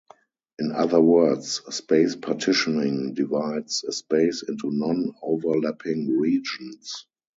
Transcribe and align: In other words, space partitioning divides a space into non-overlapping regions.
In 0.57 0.71
other 0.71 0.99
words, 0.99 1.61
space 1.69 2.15
partitioning 2.15 3.13
divides 3.13 3.83
a 3.83 3.91
space 3.91 4.41
into 4.41 4.71
non-overlapping 4.71 6.17
regions. 6.17 7.05